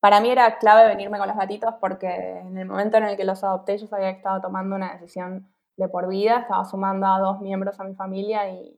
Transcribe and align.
para 0.00 0.20
mí 0.20 0.30
era 0.30 0.58
clave 0.58 0.88
venirme 0.88 1.18
con 1.18 1.28
los 1.28 1.36
gatitos 1.36 1.74
porque 1.80 2.38
en 2.38 2.56
el 2.56 2.66
momento 2.66 2.96
en 2.96 3.04
el 3.04 3.16
que 3.16 3.24
los 3.24 3.44
adopté 3.44 3.76
yo 3.78 3.86
sabía 3.86 4.10
que 4.10 4.16
estaba 4.16 4.40
tomando 4.40 4.74
una 4.76 4.94
decisión 4.94 5.48
de 5.76 5.88
por 5.88 6.08
vida, 6.08 6.40
estaba 6.40 6.64
sumando 6.64 7.06
a 7.06 7.18
dos 7.20 7.40
miembros 7.40 7.78
a 7.80 7.84
mi 7.84 7.94
familia 7.94 8.50
y, 8.50 8.76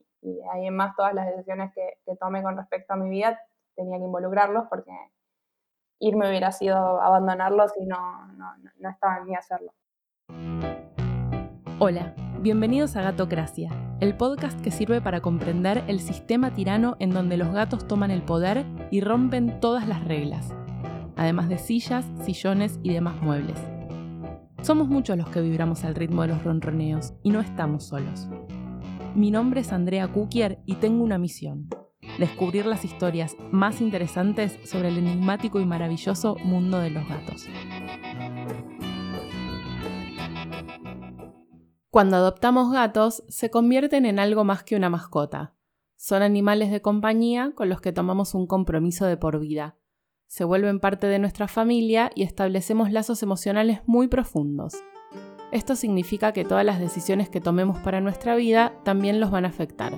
ahí 0.53 0.67
en 0.67 0.75
más 0.75 0.95
todas 0.95 1.13
las 1.13 1.27
decisiones 1.27 1.73
que, 1.73 1.97
que 2.05 2.15
tome 2.15 2.41
con 2.41 2.55
respecto 2.55 2.93
a 2.93 2.95
mi 2.95 3.09
vida 3.09 3.37
tenía 3.75 3.97
que 3.97 4.05
involucrarlos 4.05 4.67
porque 4.69 4.91
irme 5.99 6.29
hubiera 6.29 6.53
sido 6.53 6.77
abandonarlos 7.01 7.73
y 7.77 7.85
no, 7.85 8.27
no, 8.27 8.53
no 8.77 8.89
estaba 8.89 9.17
en 9.17 9.25
mí 9.25 9.35
hacerlo. 9.35 9.73
Hola, 11.79 12.13
bienvenidos 12.39 12.95
a 12.95 13.01
Gatocracia, 13.01 13.69
el 13.99 14.15
podcast 14.15 14.61
que 14.61 14.71
sirve 14.71 15.01
para 15.01 15.19
comprender 15.19 15.83
el 15.87 15.99
sistema 15.99 16.53
tirano 16.53 16.95
en 16.99 17.09
donde 17.09 17.35
los 17.35 17.51
gatos 17.51 17.85
toman 17.85 18.11
el 18.11 18.23
poder 18.23 18.65
y 18.91 19.01
rompen 19.01 19.59
todas 19.59 19.89
las 19.89 20.05
reglas, 20.05 20.53
además 21.23 21.49
de 21.49 21.57
sillas, 21.57 22.05
sillones 22.23 22.79
y 22.83 22.93
demás 22.93 23.21
muebles. 23.21 23.57
Somos 24.61 24.87
muchos 24.87 25.17
los 25.17 25.29
que 25.29 25.41
vibramos 25.41 25.83
al 25.83 25.95
ritmo 25.95 26.21
de 26.21 26.29
los 26.29 26.43
ronroneos 26.43 27.13
y 27.23 27.31
no 27.31 27.41
estamos 27.41 27.85
solos. 27.85 28.27
Mi 29.15 29.31
nombre 29.31 29.61
es 29.61 29.73
Andrea 29.73 30.07
Kukier 30.07 30.59
y 30.65 30.75
tengo 30.75 31.03
una 31.03 31.17
misión 31.17 31.67
descubrir 32.17 32.65
las 32.65 32.85
historias 32.85 33.35
más 33.51 33.81
interesantes 33.81 34.59
sobre 34.65 34.89
el 34.89 34.97
enigmático 34.97 35.59
y 35.59 35.65
maravilloso 35.65 36.35
mundo 36.43 36.79
de 36.79 36.89
los 36.89 37.07
gatos. 37.07 37.47
Cuando 41.89 42.17
adoptamos 42.17 42.71
gatos, 42.71 43.23
se 43.29 43.49
convierten 43.49 44.05
en 44.05 44.19
algo 44.19 44.43
más 44.43 44.63
que 44.63 44.75
una 44.75 44.89
mascota. 44.89 45.55
Son 45.95 46.21
animales 46.21 46.71
de 46.71 46.81
compañía 46.81 47.51
con 47.55 47.69
los 47.69 47.81
que 47.81 47.93
tomamos 47.93 48.33
un 48.33 48.47
compromiso 48.47 49.05
de 49.05 49.15
por 49.15 49.39
vida. 49.39 49.77
Se 50.33 50.45
vuelven 50.45 50.79
parte 50.79 51.05
de 51.05 51.19
nuestra 51.19 51.47
familia 51.47 52.09
y 52.15 52.23
establecemos 52.23 52.91
lazos 52.91 53.21
emocionales 53.21 53.81
muy 53.85 54.07
profundos. 54.07 54.73
Esto 55.51 55.75
significa 55.75 56.31
que 56.31 56.43
todas 56.43 56.65
las 56.65 56.79
decisiones 56.79 57.29
que 57.29 57.39
tomemos 57.39 57.77
para 57.81 58.01
nuestra 58.01 58.35
vida 58.35 58.73
también 58.83 59.19
los 59.19 59.29
van 59.29 59.45
a 59.45 59.49
afectar. 59.49 59.93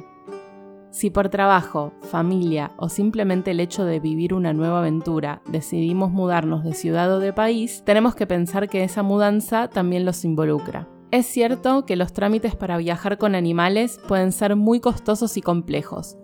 Si 0.92 1.10
por 1.10 1.30
trabajo, 1.30 1.94
familia 2.02 2.74
o 2.76 2.90
simplemente 2.90 3.52
el 3.52 3.62
hecho 3.62 3.86
de 3.86 4.02
vivir 4.02 4.34
una 4.34 4.52
nueva 4.52 4.80
aventura 4.80 5.42
decidimos 5.48 6.12
mudarnos 6.12 6.66
de 6.66 6.74
ciudad 6.74 7.10
o 7.14 7.20
de 7.20 7.32
país, 7.32 7.84
tenemos 7.86 8.14
que 8.14 8.28
pensar 8.28 8.68
que 8.68 8.84
esa 8.84 9.04
mudanza 9.04 9.70
también 9.70 10.04
los 10.04 10.26
involucra. 10.26 10.90
Es 11.12 11.28
cierto 11.28 11.86
que 11.86 11.96
los 11.96 12.12
trámites 12.12 12.58
para 12.58 12.76
viajar 12.76 13.18
con 13.18 13.36
animales 13.36 14.02
pueden 14.06 14.34
ser 14.34 14.58
muy 14.58 14.82
costosos 14.82 15.38
y 15.38 15.42
complejos, 15.42 16.18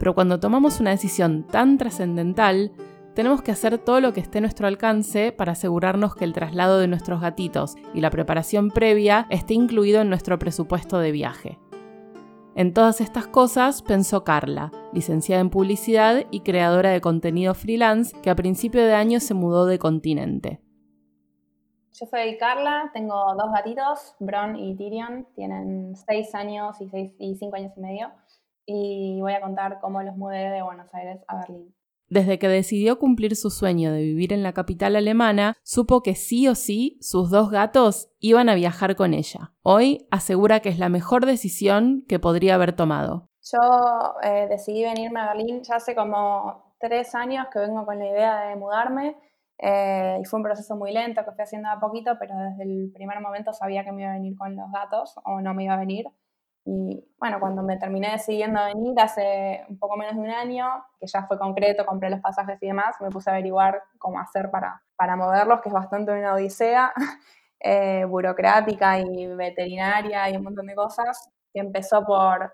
pero 0.00 0.12
cuando 0.16 0.40
tomamos 0.40 0.80
una 0.80 0.90
decisión 0.90 1.46
tan 1.46 1.78
trascendental, 1.78 2.72
tenemos 3.14 3.42
que 3.42 3.52
hacer 3.52 3.78
todo 3.78 4.00
lo 4.00 4.12
que 4.12 4.20
esté 4.20 4.38
a 4.38 4.40
nuestro 4.40 4.66
alcance 4.66 5.32
para 5.32 5.52
asegurarnos 5.52 6.14
que 6.14 6.24
el 6.24 6.32
traslado 6.32 6.78
de 6.78 6.88
nuestros 6.88 7.20
gatitos 7.20 7.76
y 7.94 8.00
la 8.00 8.10
preparación 8.10 8.70
previa 8.70 9.26
esté 9.30 9.54
incluido 9.54 10.00
en 10.00 10.08
nuestro 10.08 10.38
presupuesto 10.38 10.98
de 10.98 11.12
viaje. 11.12 11.58
En 12.56 12.72
todas 12.72 13.00
estas 13.00 13.26
cosas 13.26 13.82
pensó 13.82 14.22
Carla, 14.22 14.70
licenciada 14.92 15.40
en 15.40 15.50
publicidad 15.50 16.24
y 16.30 16.40
creadora 16.40 16.90
de 16.90 17.00
contenido 17.00 17.54
freelance, 17.54 18.16
que 18.20 18.30
a 18.30 18.36
principio 18.36 18.84
de 18.84 18.94
año 18.94 19.18
se 19.18 19.34
mudó 19.34 19.66
de 19.66 19.78
continente. 19.78 20.60
Yo 21.92 22.06
soy 22.06 22.36
Carla, 22.38 22.90
tengo 22.92 23.34
dos 23.34 23.52
gatitos, 23.52 24.16
Bron 24.18 24.56
y 24.56 24.76
Tyrion, 24.76 25.26
tienen 25.34 25.94
seis 25.96 26.34
años 26.34 26.80
y, 26.80 26.88
seis, 26.88 27.12
y 27.18 27.36
cinco 27.36 27.56
años 27.56 27.72
y 27.76 27.80
medio, 27.80 28.10
y 28.66 29.20
voy 29.20 29.32
a 29.32 29.40
contar 29.40 29.80
cómo 29.80 30.02
los 30.02 30.16
mudé 30.16 30.50
de 30.50 30.62
Buenos 30.62 30.92
Aires 30.94 31.24
a 31.28 31.38
Berlín. 31.38 31.74
Desde 32.14 32.38
que 32.38 32.46
decidió 32.46 33.00
cumplir 33.00 33.34
su 33.34 33.50
sueño 33.50 33.90
de 33.90 33.98
vivir 33.98 34.32
en 34.32 34.44
la 34.44 34.52
capital 34.52 34.94
alemana, 34.94 35.56
supo 35.64 36.00
que 36.04 36.14
sí 36.14 36.46
o 36.46 36.54
sí 36.54 36.96
sus 37.00 37.28
dos 37.28 37.50
gatos 37.50 38.08
iban 38.20 38.48
a 38.48 38.54
viajar 38.54 38.94
con 38.94 39.14
ella. 39.14 39.50
Hoy 39.62 40.06
asegura 40.12 40.60
que 40.60 40.68
es 40.68 40.78
la 40.78 40.88
mejor 40.88 41.26
decisión 41.26 42.04
que 42.08 42.20
podría 42.20 42.54
haber 42.54 42.76
tomado. 42.76 43.30
Yo 43.42 43.58
eh, 44.22 44.46
decidí 44.48 44.84
venirme 44.84 45.18
a 45.18 45.34
Berlín 45.34 45.62
ya 45.64 45.74
hace 45.74 45.96
como 45.96 46.76
tres 46.78 47.16
años 47.16 47.48
que 47.52 47.58
vengo 47.58 47.84
con 47.84 47.98
la 47.98 48.06
idea 48.06 48.40
de 48.42 48.54
mudarme 48.54 49.16
eh, 49.58 50.20
y 50.22 50.24
fue 50.24 50.38
un 50.38 50.44
proceso 50.44 50.76
muy 50.76 50.92
lento 50.92 51.24
que 51.24 51.32
fui 51.32 51.42
haciendo 51.42 51.68
a 51.68 51.80
poquito, 51.80 52.12
pero 52.20 52.36
desde 52.36 52.62
el 52.62 52.92
primer 52.94 53.18
momento 53.18 53.52
sabía 53.52 53.84
que 53.84 53.90
me 53.90 54.02
iba 54.02 54.12
a 54.12 54.14
venir 54.14 54.36
con 54.38 54.54
los 54.54 54.70
gatos 54.70 55.16
o 55.24 55.40
no 55.40 55.52
me 55.52 55.64
iba 55.64 55.74
a 55.74 55.78
venir. 55.78 56.06
Y 56.66 57.04
bueno, 57.18 57.40
cuando 57.40 57.62
me 57.62 57.76
terminé 57.76 58.12
decidiendo 58.12 58.64
venir 58.64 58.98
hace 58.98 59.64
un 59.68 59.78
poco 59.78 59.96
menos 59.96 60.14
de 60.14 60.20
un 60.20 60.30
año, 60.30 60.66
que 60.98 61.06
ya 61.06 61.26
fue 61.26 61.38
concreto, 61.38 61.84
compré 61.84 62.08
los 62.08 62.20
pasajes 62.20 62.62
y 62.62 62.66
demás, 62.68 62.96
me 63.00 63.10
puse 63.10 63.28
a 63.28 63.34
averiguar 63.34 63.82
cómo 63.98 64.18
hacer 64.18 64.50
para, 64.50 64.82
para 64.96 65.16
moverlos, 65.16 65.60
que 65.60 65.68
es 65.68 65.74
bastante 65.74 66.12
una 66.12 66.34
odisea 66.34 66.92
eh, 67.60 68.06
burocrática 68.06 68.98
y 68.98 69.26
veterinaria 69.34 70.30
y 70.30 70.36
un 70.36 70.44
montón 70.44 70.66
de 70.66 70.74
cosas, 70.74 71.30
que 71.52 71.60
empezó 71.60 72.04
por 72.04 72.52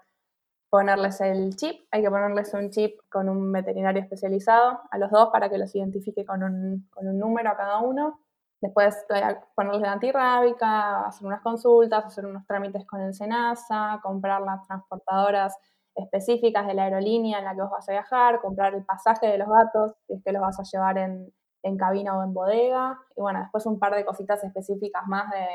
ponerles 0.71 1.21
el 1.21 1.57
chip, 1.57 1.87
hay 1.91 2.03
que 2.03 2.11
ponerles 2.11 2.55
un 2.55 2.71
chip 2.71 2.99
con 3.11 3.29
un 3.29 3.51
veterinario 3.53 4.01
especializado 4.01 4.81
a 4.91 4.99
los 4.99 5.11
dos 5.11 5.29
para 5.33 5.51
que 5.51 5.59
los 5.59 5.75
identifique 5.75 6.25
con 6.25 6.43
un, 6.45 6.89
con 6.91 7.09
un 7.09 7.19
número 7.19 7.51
a 7.51 7.57
cada 7.57 7.79
uno. 7.81 8.21
Después 8.61 9.07
ponerles 9.55 9.83
la 9.83 9.93
antirrábica, 9.93 11.07
hacer 11.07 11.27
unas 11.27 11.41
consultas, 11.41 12.05
hacer 12.05 12.27
unos 12.27 12.47
trámites 12.47 12.87
con 12.87 13.01
el 13.01 13.15
SENASA, 13.15 14.01
comprar 14.03 14.43
las 14.43 14.67
transportadoras 14.67 15.57
específicas 15.95 16.67
de 16.67 16.75
la 16.75 16.85
aerolínea 16.85 17.39
en 17.39 17.47
la 17.47 17.55
que 17.55 17.63
vos 17.63 17.71
vas 17.71 17.89
a 17.89 17.93
viajar, 17.93 18.41
comprar 18.41 18.75
el 18.75 18.85
pasaje 18.85 19.27
de 19.29 19.39
los 19.39 19.49
gatos, 19.49 19.93
si 20.07 20.15
es 20.15 20.23
que 20.23 20.33
los 20.33 20.43
vas 20.43 20.61
a 20.61 20.63
llevar 20.63 20.99
en, 20.99 21.33
en 21.63 21.77
cabina 21.77 22.17
o 22.19 22.23
en 22.23 22.35
bodega. 22.35 22.99
Y 23.17 23.21
bueno, 23.23 23.41
después 23.41 23.65
un 23.67 23.79
par 23.79 23.95
de 23.95 24.05
cositas 24.05 24.43
específicas 24.45 25.03
más 25.07 25.31
de, 25.31 25.47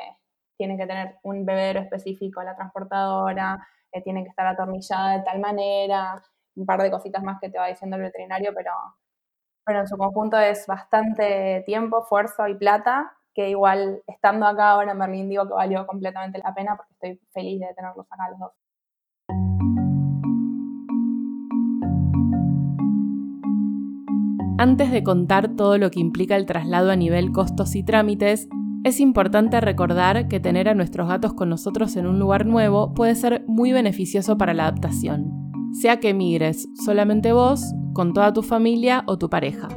tiene 0.57 0.77
que 0.77 0.87
tener 0.87 1.17
un 1.23 1.45
bebedero 1.45 1.81
específico 1.81 2.41
la 2.43 2.55
transportadora, 2.55 3.67
eh, 3.91 4.01
tiene 4.01 4.23
que 4.23 4.29
estar 4.29 4.47
atornillada 4.47 5.17
de 5.17 5.23
tal 5.23 5.39
manera, 5.39 6.23
un 6.55 6.65
par 6.65 6.81
de 6.81 6.91
cositas 6.91 7.23
más 7.23 7.39
que 7.39 7.49
te 7.49 7.57
va 7.57 7.67
diciendo 7.67 7.97
el 7.97 8.03
veterinario, 8.03 8.51
pero 8.55 8.71
pero 9.65 9.79
en 9.79 9.87
su 9.87 9.97
conjunto 9.97 10.37
es 10.37 10.67
bastante 10.67 11.63
tiempo, 11.65 12.03
esfuerzo 12.03 12.47
y 12.47 12.55
plata, 12.55 13.13
que 13.33 13.49
igual 13.49 14.01
estando 14.07 14.45
acá 14.45 14.69
ahora 14.69 14.91
en 14.91 14.99
Berlín 14.99 15.29
digo 15.29 15.47
que 15.47 15.53
valió 15.53 15.85
completamente 15.87 16.39
la 16.43 16.53
pena 16.53 16.77
porque 16.77 16.93
estoy 16.93 17.27
feliz 17.33 17.59
de 17.59 17.73
tenerlos 17.73 18.05
acá 18.09 18.29
los 18.29 18.39
dos. 18.39 18.51
Antes 24.57 24.89
de 24.91 25.03
contar 25.03 25.55
todo 25.55 25.77
lo 25.77 25.91
que 25.91 25.99
implica 25.99 26.37
el 26.37 26.45
traslado 26.45 26.91
a 26.91 26.95
nivel 26.95 27.33
costos 27.33 27.75
y 27.75 27.83
trámites, 27.83 28.47
es 28.85 28.99
importante 28.99 29.59
recordar 29.59 30.29
que 30.29 30.39
tener 30.39 30.69
a 30.69 30.75
nuestros 30.75 31.09
gatos 31.09 31.33
con 31.33 31.49
nosotros 31.49 31.97
en 31.97 32.05
un 32.05 32.19
lugar 32.19 32.45
nuevo 32.45 32.93
puede 32.93 33.15
ser 33.15 33.43
muy 33.47 33.73
beneficioso 33.73 34.37
para 34.37 34.53
la 34.53 34.67
adaptación, 34.67 35.51
sea 35.73 35.99
que 35.99 36.13
migres 36.13 36.69
solamente 36.85 37.33
vos 37.33 37.73
con 37.95 38.13
toda 38.13 38.33
tu 38.33 38.43
familia 38.43 39.03
o 39.07 39.17
tu 39.17 39.29
pareja. 39.29 39.69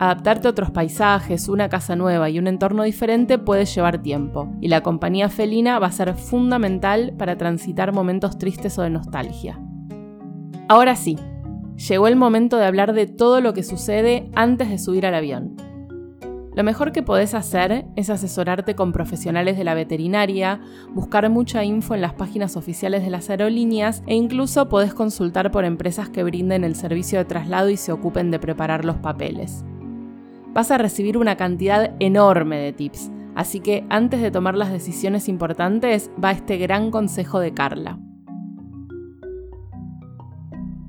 Adaptarte 0.00 0.48
a 0.48 0.50
otros 0.50 0.72
paisajes, 0.72 1.48
una 1.48 1.68
casa 1.68 1.94
nueva 1.94 2.28
y 2.28 2.40
un 2.40 2.48
entorno 2.48 2.82
diferente 2.82 3.38
puede 3.38 3.64
llevar 3.64 4.02
tiempo, 4.02 4.50
y 4.60 4.66
la 4.66 4.82
compañía 4.82 5.28
felina 5.28 5.78
va 5.78 5.86
a 5.86 5.92
ser 5.92 6.12
fundamental 6.14 7.14
para 7.16 7.38
transitar 7.38 7.94
momentos 7.94 8.36
tristes 8.36 8.76
o 8.78 8.82
de 8.82 8.90
nostalgia. 8.90 9.60
Ahora 10.68 10.96
sí, 10.96 11.16
llegó 11.88 12.08
el 12.08 12.16
momento 12.16 12.56
de 12.56 12.66
hablar 12.66 12.94
de 12.94 13.06
todo 13.06 13.40
lo 13.40 13.54
que 13.54 13.62
sucede 13.62 14.28
antes 14.34 14.68
de 14.68 14.78
subir 14.78 15.06
al 15.06 15.14
avión. 15.14 15.56
Lo 16.56 16.64
mejor 16.64 16.90
que 16.90 17.02
podés 17.02 17.34
hacer 17.34 17.84
es 17.96 18.08
asesorarte 18.08 18.74
con 18.74 18.90
profesionales 18.90 19.58
de 19.58 19.64
la 19.64 19.74
veterinaria, 19.74 20.58
buscar 20.88 21.28
mucha 21.28 21.62
info 21.64 21.94
en 21.94 22.00
las 22.00 22.14
páginas 22.14 22.56
oficiales 22.56 23.04
de 23.04 23.10
las 23.10 23.28
aerolíneas 23.28 24.02
e 24.06 24.14
incluso 24.14 24.66
podés 24.70 24.94
consultar 24.94 25.50
por 25.50 25.66
empresas 25.66 26.08
que 26.08 26.24
brinden 26.24 26.64
el 26.64 26.74
servicio 26.74 27.18
de 27.18 27.26
traslado 27.26 27.68
y 27.68 27.76
se 27.76 27.92
ocupen 27.92 28.30
de 28.30 28.38
preparar 28.38 28.86
los 28.86 28.96
papeles. 28.96 29.66
Vas 30.54 30.70
a 30.70 30.78
recibir 30.78 31.18
una 31.18 31.36
cantidad 31.36 31.94
enorme 32.00 32.56
de 32.56 32.72
tips, 32.72 33.10
así 33.34 33.60
que 33.60 33.84
antes 33.90 34.22
de 34.22 34.30
tomar 34.30 34.54
las 34.54 34.72
decisiones 34.72 35.28
importantes 35.28 36.10
va 36.24 36.30
este 36.30 36.56
gran 36.56 36.90
consejo 36.90 37.38
de 37.38 37.52
Carla. 37.52 37.98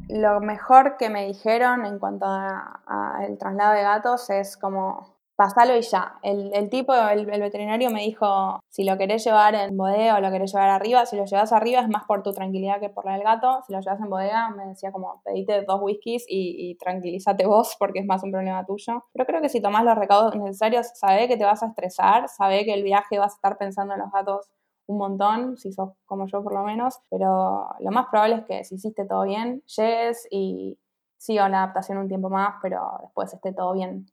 Lo 0.08 0.40
mejor 0.40 0.96
que 0.96 1.10
me 1.10 1.28
dijeron 1.28 1.86
en 1.86 2.00
cuanto 2.00 2.26
al 2.26 3.38
traslado 3.38 3.74
de 3.74 3.82
gatos 3.82 4.30
es 4.30 4.56
como 4.56 5.17
pasalo 5.38 5.78
y 5.78 5.82
ya. 5.82 6.20
El, 6.24 6.70
tipo, 6.70 6.94
el, 6.94 7.26
veterinario 7.26 7.92
me 7.92 8.02
dijo, 8.02 8.60
si 8.70 8.84
lo 8.84 8.98
querés 8.98 9.24
llevar 9.24 9.54
en 9.56 9.78
bodega 9.78 10.18
o 10.18 10.20
lo 10.20 10.32
querés 10.32 10.52
llevar 10.52 10.70
arriba, 10.70 11.06
si 11.06 11.16
lo 11.16 11.26
llevas 11.26 11.54
arriba 11.54 11.80
es 11.80 11.88
más 11.88 12.06
por 12.06 12.24
tu 12.24 12.34
tranquilidad 12.34 12.80
que 12.80 12.90
por 12.90 13.06
la 13.06 13.14
del 13.14 13.24
gato. 13.24 13.62
Si 13.66 13.72
lo 13.72 13.80
llevas 13.80 14.02
en 14.02 14.10
bodega, 14.10 14.50
me 14.50 14.66
decía 14.66 14.92
como, 14.92 15.22
pedite 15.24 15.64
dos 15.64 15.80
whiskies 15.82 16.26
y, 16.28 16.72
y 16.72 16.76
tranquilízate 16.76 17.46
vos 17.46 17.76
porque 17.80 18.00
es 18.00 18.06
más 18.06 18.24
un 18.24 18.32
problema 18.32 18.66
tuyo. 18.66 19.06
Pero 19.14 19.26
creo 19.26 19.42
que 19.42 19.50
si 19.50 19.62
tomás 19.62 19.86
los 19.86 19.96
recaudos 19.96 20.36
necesarios, 20.36 20.88
sabe 20.96 21.28
que 21.28 21.38
te 21.38 21.46
vas 21.46 21.62
a 21.62 21.68
estresar, 21.68 22.28
sabe 22.30 22.66
que 22.66 22.74
el 22.74 22.84
viaje 22.84 23.20
vas 23.20 23.34
a 23.34 23.36
estar 23.36 23.58
pensando 23.58 23.94
en 23.94 24.00
los 24.00 24.12
gatos 24.12 24.50
un 24.88 24.98
montón, 24.98 25.58
si 25.58 25.72
sos 25.72 25.92
como 26.06 26.26
yo 26.28 26.42
por 26.44 26.54
lo 26.54 26.64
menos, 26.64 27.00
pero 27.10 27.68
lo 27.80 27.92
más 27.92 28.08
probable 28.08 28.36
es 28.38 28.46
que 28.46 28.64
si 28.64 28.76
hiciste 28.76 29.06
todo 29.06 29.24
bien, 29.24 29.62
llegues 29.76 30.28
y 30.32 30.80
siga 31.18 31.50
la 31.50 31.64
adaptación 31.64 31.98
un 31.98 32.08
tiempo 32.08 32.30
más, 32.30 32.56
pero 32.62 32.98
después 33.02 33.34
esté 33.34 33.54
todo 33.54 33.74
bien. 33.74 34.08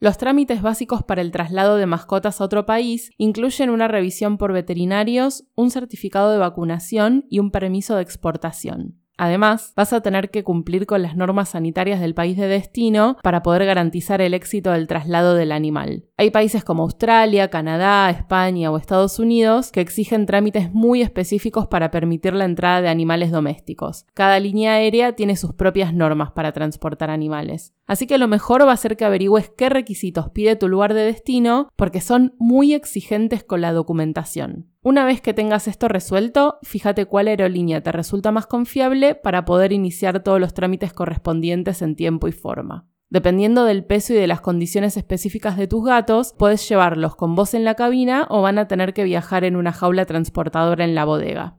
Los 0.00 0.16
trámites 0.16 0.62
básicos 0.62 1.02
para 1.02 1.22
el 1.22 1.32
traslado 1.32 1.76
de 1.76 1.86
mascotas 1.86 2.40
a 2.40 2.44
otro 2.44 2.66
país 2.66 3.10
incluyen 3.18 3.68
una 3.68 3.88
revisión 3.88 4.38
por 4.38 4.52
veterinarios, 4.52 5.44
un 5.56 5.72
certificado 5.72 6.30
de 6.30 6.38
vacunación 6.38 7.26
y 7.28 7.40
un 7.40 7.50
permiso 7.50 7.96
de 7.96 8.02
exportación. 8.02 9.00
Además, 9.18 9.72
vas 9.76 9.92
a 9.92 10.00
tener 10.00 10.30
que 10.30 10.44
cumplir 10.44 10.86
con 10.86 11.02
las 11.02 11.16
normas 11.16 11.50
sanitarias 11.50 12.00
del 12.00 12.14
país 12.14 12.36
de 12.36 12.46
destino 12.46 13.16
para 13.22 13.42
poder 13.42 13.66
garantizar 13.66 14.20
el 14.20 14.32
éxito 14.32 14.70
del 14.70 14.86
traslado 14.86 15.34
del 15.34 15.50
animal. 15.50 16.04
Hay 16.16 16.30
países 16.30 16.62
como 16.62 16.84
Australia, 16.84 17.48
Canadá, 17.50 18.08
España 18.10 18.70
o 18.70 18.76
Estados 18.76 19.18
Unidos 19.18 19.72
que 19.72 19.80
exigen 19.80 20.24
trámites 20.24 20.72
muy 20.72 21.02
específicos 21.02 21.66
para 21.66 21.90
permitir 21.90 22.32
la 22.32 22.44
entrada 22.44 22.80
de 22.80 22.88
animales 22.88 23.32
domésticos. 23.32 24.06
Cada 24.14 24.38
línea 24.38 24.74
aérea 24.74 25.12
tiene 25.14 25.36
sus 25.36 25.52
propias 25.52 25.92
normas 25.92 26.30
para 26.30 26.52
transportar 26.52 27.10
animales. 27.10 27.74
Así 27.86 28.06
que 28.06 28.18
lo 28.18 28.28
mejor 28.28 28.66
va 28.66 28.72
a 28.72 28.76
ser 28.76 28.96
que 28.96 29.04
averigües 29.04 29.50
qué 29.56 29.68
requisitos 29.68 30.30
pide 30.30 30.56
tu 30.56 30.68
lugar 30.68 30.94
de 30.94 31.02
destino 31.02 31.68
porque 31.74 32.00
son 32.00 32.34
muy 32.38 32.72
exigentes 32.74 33.42
con 33.42 33.62
la 33.62 33.72
documentación. 33.72 34.68
Una 34.88 35.04
vez 35.04 35.20
que 35.20 35.34
tengas 35.34 35.68
esto 35.68 35.86
resuelto, 35.86 36.58
fíjate 36.62 37.04
cuál 37.04 37.28
aerolínea 37.28 37.82
te 37.82 37.92
resulta 37.92 38.32
más 38.32 38.46
confiable 38.46 39.14
para 39.14 39.44
poder 39.44 39.70
iniciar 39.74 40.22
todos 40.22 40.40
los 40.40 40.54
trámites 40.54 40.94
correspondientes 40.94 41.82
en 41.82 41.94
tiempo 41.94 42.26
y 42.26 42.32
forma. 42.32 42.88
Dependiendo 43.10 43.66
del 43.66 43.84
peso 43.84 44.14
y 44.14 44.16
de 44.16 44.26
las 44.26 44.40
condiciones 44.40 44.96
específicas 44.96 45.58
de 45.58 45.66
tus 45.66 45.84
gatos, 45.84 46.32
puedes 46.38 46.66
llevarlos 46.66 47.16
con 47.16 47.34
vos 47.34 47.52
en 47.52 47.64
la 47.64 47.74
cabina 47.74 48.26
o 48.30 48.40
van 48.40 48.56
a 48.56 48.66
tener 48.66 48.94
que 48.94 49.04
viajar 49.04 49.44
en 49.44 49.56
una 49.56 49.74
jaula 49.74 50.06
transportadora 50.06 50.84
en 50.84 50.94
la 50.94 51.04
bodega. 51.04 51.58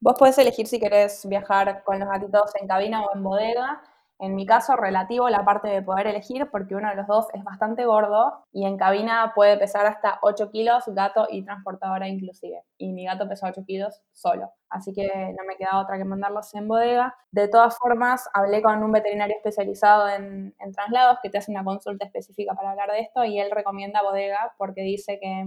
Vos 0.00 0.16
podés 0.18 0.36
elegir 0.36 0.66
si 0.66 0.78
querés 0.78 1.26
viajar 1.26 1.82
con 1.82 1.98
los 1.98 2.06
gatitos 2.10 2.50
en 2.60 2.68
cabina 2.68 3.00
o 3.06 3.16
en 3.16 3.22
bodega. 3.22 3.80
En 4.18 4.34
mi 4.34 4.46
caso, 4.46 4.76
relativo 4.76 5.28
la 5.28 5.44
parte 5.44 5.68
de 5.68 5.82
poder 5.82 6.06
elegir, 6.06 6.48
porque 6.50 6.74
uno 6.74 6.88
de 6.88 6.94
los 6.96 7.06
dos 7.06 7.26
es 7.34 7.44
bastante 7.44 7.84
gordo 7.84 8.44
y 8.50 8.64
en 8.64 8.78
cabina 8.78 9.32
puede 9.34 9.58
pesar 9.58 9.84
hasta 9.84 10.18
8 10.22 10.50
kilos, 10.50 10.84
gato 10.86 11.26
y 11.30 11.44
transportadora 11.44 12.08
inclusive. 12.08 12.62
Y 12.78 12.92
mi 12.92 13.04
gato 13.04 13.28
pesa 13.28 13.48
8 13.48 13.64
kilos 13.66 14.00
solo, 14.12 14.52
así 14.70 14.94
que 14.94 15.06
no 15.06 15.44
me 15.46 15.56
queda 15.56 15.78
otra 15.78 15.98
que 15.98 16.04
mandarlos 16.04 16.54
en 16.54 16.66
bodega. 16.66 17.14
De 17.30 17.48
todas 17.48 17.76
formas, 17.76 18.26
hablé 18.32 18.62
con 18.62 18.82
un 18.82 18.90
veterinario 18.90 19.36
especializado 19.36 20.08
en, 20.08 20.54
en 20.58 20.72
traslados 20.72 21.18
que 21.22 21.28
te 21.28 21.36
hace 21.36 21.50
una 21.52 21.64
consulta 21.64 22.06
específica 22.06 22.54
para 22.54 22.70
hablar 22.70 22.90
de 22.90 23.00
esto 23.00 23.24
y 23.24 23.38
él 23.38 23.50
recomienda 23.50 24.02
bodega 24.02 24.54
porque 24.56 24.80
dice 24.80 25.18
que 25.20 25.44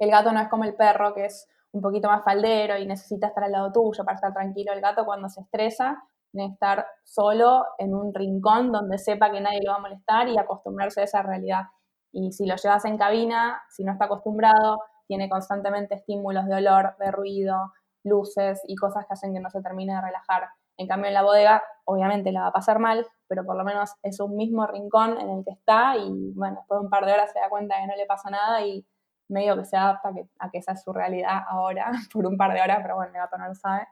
el 0.00 0.10
gato 0.10 0.32
no 0.32 0.40
es 0.40 0.48
como 0.48 0.64
el 0.64 0.74
perro, 0.74 1.14
que 1.14 1.26
es 1.26 1.48
un 1.70 1.80
poquito 1.80 2.08
más 2.08 2.24
faldero 2.24 2.76
y 2.76 2.86
necesita 2.86 3.28
estar 3.28 3.44
al 3.44 3.52
lado 3.52 3.72
tuyo 3.72 4.04
para 4.04 4.16
estar 4.16 4.32
tranquilo. 4.32 4.72
El 4.72 4.80
gato 4.80 5.04
cuando 5.04 5.28
se 5.28 5.40
estresa 5.40 6.02
estar 6.40 6.86
solo 7.04 7.64
en 7.78 7.94
un 7.94 8.14
rincón 8.14 8.72
donde 8.72 8.98
sepa 8.98 9.30
que 9.30 9.40
nadie 9.40 9.60
lo 9.64 9.72
va 9.72 9.78
a 9.78 9.80
molestar 9.80 10.28
y 10.28 10.38
acostumbrarse 10.38 11.02
a 11.02 11.04
esa 11.04 11.22
realidad. 11.22 11.64
Y 12.12 12.32
si 12.32 12.46
lo 12.46 12.56
llevas 12.56 12.84
en 12.84 12.98
cabina, 12.98 13.62
si 13.70 13.84
no 13.84 13.92
está 13.92 14.06
acostumbrado, 14.06 14.78
tiene 15.06 15.28
constantemente 15.28 15.94
estímulos 15.94 16.46
de 16.46 16.54
olor, 16.54 16.96
de 16.98 17.10
ruido, 17.10 17.72
luces 18.04 18.60
y 18.66 18.76
cosas 18.76 19.06
que 19.06 19.14
hacen 19.14 19.32
que 19.34 19.40
no 19.40 19.50
se 19.50 19.62
termine 19.62 19.94
de 19.94 20.00
relajar. 20.00 20.48
En 20.76 20.88
cambio, 20.88 21.08
en 21.08 21.14
la 21.14 21.22
bodega, 21.22 21.62
obviamente 21.84 22.32
la 22.32 22.42
va 22.42 22.46
a 22.48 22.52
pasar 22.52 22.78
mal, 22.78 23.06
pero 23.28 23.44
por 23.44 23.56
lo 23.56 23.64
menos 23.64 23.92
es 24.02 24.20
un 24.20 24.36
mismo 24.36 24.66
rincón 24.66 25.20
en 25.20 25.30
el 25.30 25.44
que 25.44 25.52
está 25.52 25.96
y, 25.96 26.32
bueno, 26.34 26.56
después 26.56 26.80
de 26.80 26.84
un 26.84 26.90
par 26.90 27.04
de 27.06 27.12
horas 27.12 27.30
se 27.32 27.38
da 27.40 27.48
cuenta 27.48 27.76
que 27.76 27.86
no 27.86 27.96
le 27.96 28.06
pasa 28.06 28.30
nada 28.30 28.62
y 28.62 28.86
medio 29.28 29.56
que 29.56 29.64
se 29.64 29.76
adapta 29.76 30.08
a 30.08 30.46
a 30.46 30.50
que 30.50 30.58
esa 30.58 30.72
es 30.72 30.82
su 30.82 30.92
realidad 30.92 31.42
ahora, 31.48 31.90
por 32.12 32.26
un 32.26 32.36
par 32.36 32.52
de 32.52 32.60
horas, 32.62 32.78
pero 32.82 32.96
bueno, 32.96 33.12
el 33.12 33.18
gato 33.18 33.38
no 33.38 33.48
lo 33.48 33.54
sabe. 33.54 33.86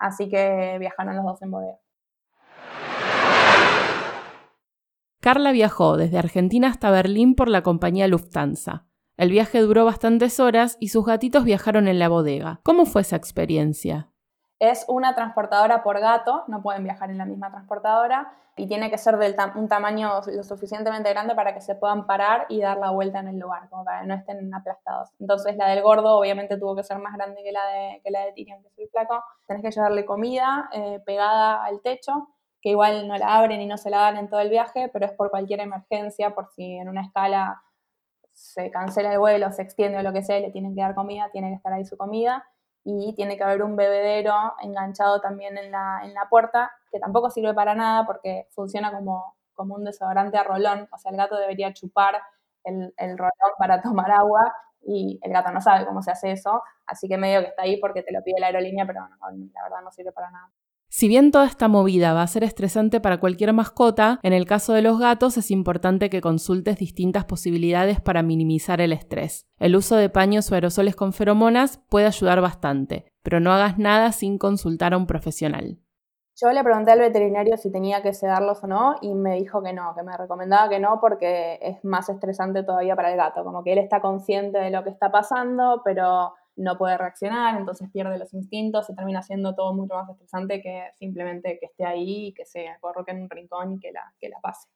Así 0.00 0.28
que 0.28 0.76
viajaron 0.80 1.14
los 1.14 1.24
dos 1.24 1.42
en 1.42 1.50
bodega. 1.50 1.78
Carla 5.20 5.52
viajó 5.52 5.98
desde 5.98 6.18
Argentina 6.18 6.68
hasta 6.68 6.90
Berlín 6.90 7.34
por 7.34 7.50
la 7.50 7.62
compañía 7.62 8.08
Lufthansa. 8.08 8.86
El 9.18 9.30
viaje 9.30 9.60
duró 9.60 9.84
bastantes 9.84 10.40
horas 10.40 10.78
y 10.80 10.88
sus 10.88 11.04
gatitos 11.04 11.44
viajaron 11.44 11.88
en 11.88 11.98
la 11.98 12.08
bodega. 12.08 12.60
¿Cómo 12.62 12.86
fue 12.86 13.02
esa 13.02 13.16
experiencia? 13.16 14.09
Es 14.60 14.84
una 14.88 15.14
transportadora 15.14 15.82
por 15.82 15.98
gato, 16.00 16.44
no 16.46 16.60
pueden 16.60 16.84
viajar 16.84 17.10
en 17.10 17.16
la 17.16 17.24
misma 17.24 17.50
transportadora 17.50 18.30
y 18.56 18.66
tiene 18.66 18.90
que 18.90 18.98
ser 18.98 19.16
de 19.16 19.34
un 19.54 19.68
tamaño 19.68 20.20
lo 20.26 20.42
suficientemente 20.42 21.08
grande 21.08 21.34
para 21.34 21.54
que 21.54 21.62
se 21.62 21.74
puedan 21.76 22.06
parar 22.06 22.44
y 22.50 22.60
dar 22.60 22.76
la 22.76 22.90
vuelta 22.90 23.20
en 23.20 23.28
el 23.28 23.38
lugar, 23.38 23.70
como 23.70 23.86
para 23.86 24.02
que 24.02 24.08
no 24.08 24.14
estén 24.14 24.52
aplastados. 24.52 25.08
Entonces 25.18 25.56
la 25.56 25.66
del 25.68 25.82
gordo 25.82 26.18
obviamente 26.18 26.58
tuvo 26.58 26.76
que 26.76 26.82
ser 26.82 26.98
más 26.98 27.14
grande 27.14 27.42
que 27.42 27.52
la 27.52 27.66
de, 27.68 28.02
que 28.04 28.10
la 28.10 28.26
de 28.26 28.32
Tyrion, 28.32 28.60
que 28.60 28.68
es 28.68 28.78
el 28.80 28.90
flaco. 28.90 29.24
Tenés 29.46 29.62
que 29.62 29.70
llevarle 29.70 30.04
comida 30.04 30.68
eh, 30.74 31.00
pegada 31.06 31.64
al 31.64 31.80
techo, 31.80 32.28
que 32.60 32.68
igual 32.68 33.08
no 33.08 33.16
la 33.16 33.38
abren 33.38 33.62
y 33.62 33.66
no 33.66 33.78
se 33.78 33.88
la 33.88 34.00
dan 34.00 34.18
en 34.18 34.28
todo 34.28 34.40
el 34.40 34.50
viaje, 34.50 34.90
pero 34.92 35.06
es 35.06 35.12
por 35.12 35.30
cualquier 35.30 35.60
emergencia, 35.60 36.34
por 36.34 36.50
si 36.50 36.76
en 36.76 36.90
una 36.90 37.00
escala 37.00 37.62
se 38.34 38.70
cancela 38.70 39.10
el 39.10 39.18
vuelo, 39.18 39.50
se 39.52 39.62
extiende 39.62 39.96
o 39.96 40.02
lo 40.02 40.12
que 40.12 40.22
sea, 40.22 40.38
le 40.38 40.50
tienen 40.50 40.74
que 40.74 40.82
dar 40.82 40.94
comida, 40.94 41.30
tiene 41.32 41.48
que 41.48 41.54
estar 41.54 41.72
ahí 41.72 41.86
su 41.86 41.96
comida 41.96 42.44
y 42.84 43.14
tiene 43.14 43.36
que 43.36 43.44
haber 43.44 43.62
un 43.62 43.76
bebedero 43.76 44.34
enganchado 44.62 45.20
también 45.20 45.58
en 45.58 45.70
la, 45.70 46.00
en 46.04 46.14
la 46.14 46.28
puerta, 46.28 46.70
que 46.90 46.98
tampoco 47.00 47.30
sirve 47.30 47.54
para 47.54 47.74
nada 47.74 48.06
porque 48.06 48.46
funciona 48.50 48.90
como, 48.92 49.36
como 49.54 49.74
un 49.76 49.84
desodorante 49.84 50.38
a 50.38 50.44
rolón, 50.44 50.88
o 50.92 50.98
sea, 50.98 51.10
el 51.10 51.16
gato 51.18 51.36
debería 51.36 51.72
chupar 51.72 52.20
el, 52.64 52.92
el 52.96 53.18
rolón 53.18 53.32
para 53.58 53.80
tomar 53.82 54.10
agua 54.10 54.54
y 54.82 55.18
el 55.22 55.32
gato 55.32 55.50
no 55.52 55.60
sabe 55.60 55.84
cómo 55.86 56.02
se 56.02 56.10
hace 56.10 56.32
eso, 56.32 56.62
así 56.86 57.08
que 57.08 57.18
medio 57.18 57.40
que 57.40 57.48
está 57.48 57.62
ahí 57.62 57.78
porque 57.80 58.02
te 58.02 58.12
lo 58.12 58.22
pide 58.22 58.40
la 58.40 58.46
aerolínea, 58.46 58.86
pero 58.86 59.00
la 59.00 59.62
verdad 59.62 59.82
no 59.84 59.90
sirve 59.90 60.12
para 60.12 60.30
nada. 60.30 60.50
Si 60.92 61.06
bien 61.06 61.30
toda 61.30 61.46
esta 61.46 61.68
movida 61.68 62.14
va 62.14 62.22
a 62.22 62.26
ser 62.26 62.42
estresante 62.42 63.00
para 63.00 63.20
cualquier 63.20 63.52
mascota, 63.52 64.18
en 64.24 64.32
el 64.32 64.44
caso 64.44 64.72
de 64.72 64.82
los 64.82 64.98
gatos 64.98 65.36
es 65.36 65.52
importante 65.52 66.10
que 66.10 66.20
consultes 66.20 66.78
distintas 66.78 67.24
posibilidades 67.24 68.00
para 68.00 68.24
minimizar 68.24 68.80
el 68.80 68.92
estrés. 68.92 69.46
El 69.60 69.76
uso 69.76 69.94
de 69.94 70.08
paños 70.08 70.50
o 70.50 70.54
aerosoles 70.56 70.96
con 70.96 71.12
feromonas 71.12 71.78
puede 71.88 72.06
ayudar 72.06 72.40
bastante, 72.40 73.06
pero 73.22 73.38
no 73.38 73.52
hagas 73.52 73.78
nada 73.78 74.10
sin 74.10 74.36
consultar 74.36 74.92
a 74.92 74.96
un 74.96 75.06
profesional. 75.06 75.78
Yo 76.34 76.50
le 76.50 76.64
pregunté 76.64 76.90
al 76.90 76.98
veterinario 76.98 77.56
si 77.56 77.70
tenía 77.70 78.02
que 78.02 78.12
sedarlos 78.12 78.64
o 78.64 78.66
no 78.66 78.96
y 79.00 79.14
me 79.14 79.36
dijo 79.36 79.62
que 79.62 79.72
no, 79.72 79.94
que 79.94 80.02
me 80.02 80.16
recomendaba 80.16 80.68
que 80.68 80.80
no 80.80 80.98
porque 81.00 81.60
es 81.62 81.84
más 81.84 82.08
estresante 82.08 82.64
todavía 82.64 82.96
para 82.96 83.12
el 83.12 83.16
gato, 83.16 83.44
como 83.44 83.62
que 83.62 83.74
él 83.74 83.78
está 83.78 84.00
consciente 84.00 84.58
de 84.58 84.70
lo 84.70 84.82
que 84.82 84.90
está 84.90 85.12
pasando, 85.12 85.82
pero 85.84 86.32
no 86.60 86.76
puede 86.76 86.96
reaccionar, 86.98 87.58
entonces 87.58 87.88
pierde 87.90 88.18
los 88.18 88.34
instintos, 88.34 88.86
se 88.86 88.94
termina 88.94 89.22
siendo 89.22 89.54
todo 89.54 89.72
mucho 89.72 89.94
más 89.94 90.08
estresante 90.10 90.60
que 90.60 90.84
simplemente 90.98 91.58
que 91.58 91.66
esté 91.66 91.84
ahí 91.84 92.26
y 92.26 92.32
que 92.32 92.44
se 92.44 92.68
acorroque 92.68 93.12
en 93.12 93.22
un 93.22 93.30
rincón 93.30 93.72
y 93.72 93.80
que 93.80 93.92
la, 93.92 94.12
que 94.20 94.28
la 94.28 94.38
pase. 94.40 94.68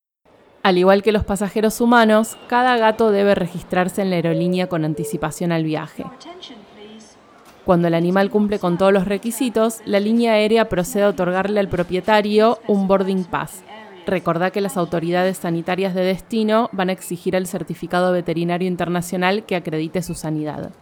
Al 0.62 0.78
igual 0.78 1.02
que 1.02 1.12
los 1.12 1.24
pasajeros 1.24 1.82
humanos, 1.82 2.38
cada 2.48 2.78
gato 2.78 3.10
debe 3.10 3.34
registrarse 3.34 4.00
en 4.00 4.08
la 4.08 4.16
aerolínea 4.16 4.66
con 4.66 4.86
anticipación 4.86 5.52
al 5.52 5.64
viaje. 5.64 6.04
Cuando 7.66 7.88
el 7.88 7.94
animal 7.94 8.30
cumple 8.30 8.58
con 8.58 8.78
todos 8.78 8.92
los 8.92 9.06
requisitos, 9.06 9.82
la 9.84 10.00
línea 10.00 10.32
aérea 10.32 10.70
procede 10.70 11.04
a 11.04 11.08
otorgarle 11.10 11.60
al 11.60 11.68
propietario 11.68 12.58
un 12.66 12.88
boarding 12.88 13.24
pass. 13.24 13.62
Recordá 14.06 14.50
que 14.50 14.60
las 14.62 14.78
autoridades 14.78 15.38
sanitarias 15.38 15.94
de 15.94 16.02
destino 16.02 16.70
van 16.72 16.88
a 16.88 16.92
exigir 16.92 17.34
el 17.34 17.46
certificado 17.46 18.12
veterinario 18.12 18.68
internacional 18.68 19.44
que 19.44 19.56
acredite 19.56 20.02
su 20.02 20.14
sanidad. 20.14 20.72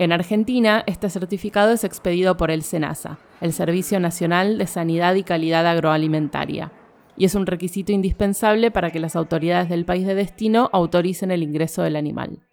En 0.00 0.12
Argentina, 0.12 0.84
este 0.86 1.10
certificado 1.10 1.72
es 1.72 1.82
expedido 1.82 2.36
por 2.36 2.52
el 2.52 2.62
SENASA, 2.62 3.18
el 3.40 3.52
Servicio 3.52 3.98
Nacional 3.98 4.56
de 4.56 4.68
Sanidad 4.68 5.14
y 5.14 5.24
Calidad 5.24 5.66
Agroalimentaria, 5.66 6.70
y 7.16 7.24
es 7.24 7.34
un 7.34 7.46
requisito 7.46 7.90
indispensable 7.90 8.70
para 8.70 8.92
que 8.92 9.00
las 9.00 9.16
autoridades 9.16 9.68
del 9.68 9.84
país 9.84 10.06
de 10.06 10.14
destino 10.14 10.70
autoricen 10.72 11.32
el 11.32 11.42
ingreso 11.42 11.82
del 11.82 11.96
animal. 11.96 12.46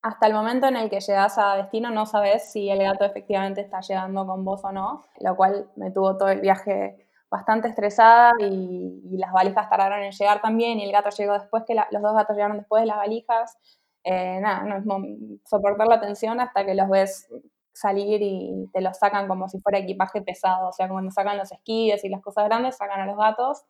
Hasta 0.00 0.26
el 0.26 0.32
momento 0.32 0.68
en 0.68 0.76
el 0.76 0.88
que 0.88 1.00
llegas 1.00 1.36
a 1.36 1.56
destino 1.56 1.90
no 1.90 2.06
sabes 2.06 2.50
si 2.50 2.70
el 2.70 2.78
gato 2.78 3.04
efectivamente 3.04 3.60
está 3.60 3.82
llegando 3.82 4.26
con 4.26 4.42
vos 4.42 4.64
o 4.64 4.72
no, 4.72 5.04
lo 5.20 5.36
cual 5.36 5.70
me 5.76 5.90
tuvo 5.90 6.16
todo 6.16 6.30
el 6.30 6.40
viaje 6.40 7.06
bastante 7.30 7.68
estresada 7.68 8.32
y, 8.40 9.18
las 9.18 9.32
valijas 9.32 9.68
tardaron 9.68 10.02
en 10.02 10.12
llegar 10.12 10.40
también 10.40 10.78
y 10.78 10.84
el 10.84 10.92
gato 10.92 11.10
llegó 11.10 11.34
después 11.34 11.64
que 11.66 11.74
los 11.74 12.02
dos 12.02 12.14
gatos 12.14 12.34
llegaron 12.34 12.56
después 12.56 12.80
de 12.80 12.86
las 12.86 12.96
valijas 12.96 13.58
eh, 14.04 14.40
nada, 14.40 14.64
no 14.64 14.76
es 14.76 15.40
soportar 15.44 15.86
la 15.86 16.00
tensión 16.00 16.40
hasta 16.40 16.64
que 16.64 16.74
los 16.74 16.88
ves 16.88 17.28
salir 17.72 18.20
y 18.22 18.68
te 18.72 18.80
los 18.80 18.98
sacan 18.98 19.28
como 19.28 19.48
si 19.48 19.60
fuera 19.60 19.78
equipaje 19.78 20.22
pesado, 20.22 20.68
o 20.68 20.72
sea, 20.72 20.88
cuando 20.88 21.10
sacan 21.10 21.38
los 21.38 21.50
esquíes 21.52 22.04
y 22.04 22.08
las 22.08 22.20
cosas 22.20 22.44
grandes, 22.44 22.76
sacan 22.76 23.00
a 23.00 23.06
los 23.06 23.16
gatos 23.16 23.62